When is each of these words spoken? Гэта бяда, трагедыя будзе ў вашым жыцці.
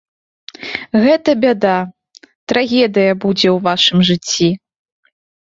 Гэта 1.03 1.29
бяда, 1.43 1.73
трагедыя 2.53 3.13
будзе 3.27 3.49
ў 3.55 3.57
вашым 3.69 3.99
жыцці. 4.11 4.49